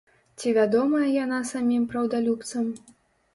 [0.37, 2.73] Ці вядомая яна самім праўдалюбцам?